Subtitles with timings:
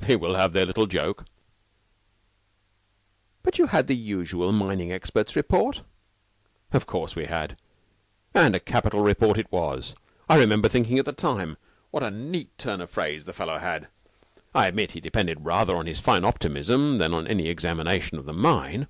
[0.00, 1.24] "They will have their little joke."
[3.44, 5.82] "But you had the usual mining expert's report."
[6.72, 7.56] "Of course we had.
[8.34, 9.94] And a capital report it was.
[10.28, 11.56] I remember thinking at the time
[11.92, 13.86] what a neat turn of phrase the fellow had.
[14.56, 18.32] I admit he depended rather on his fine optimism than on any examination of the
[18.32, 18.88] mine.